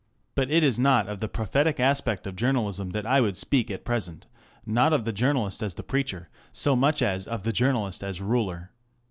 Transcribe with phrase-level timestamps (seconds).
[0.33, 3.85] But it is not of the prophetic aspect of journalism that I would speak at
[3.85, 4.25] present:
[4.65, 8.71] not of the journalist as the preacher, so much as of the journalist as ruler.